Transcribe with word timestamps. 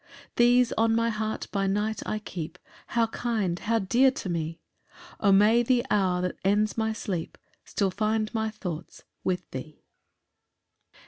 3 0.35 0.43
These 0.47 0.73
on 0.79 0.95
my 0.95 1.09
heart 1.11 1.47
by 1.51 1.67
night 1.67 2.01
I 2.07 2.17
keep; 2.17 2.57
How 2.87 3.05
kind, 3.05 3.59
how 3.59 3.77
dear 3.77 4.09
to 4.09 4.29
me! 4.29 4.59
O 5.19 5.31
may 5.31 5.61
the 5.61 5.85
hour 5.91 6.23
that 6.23 6.37
ends 6.43 6.75
my 6.75 6.91
sleep 6.91 7.37
Still 7.65 7.91
find 7.91 8.33
my 8.33 8.49
thoughts 8.49 9.03
with 9.23 9.47
thee. 9.51 9.83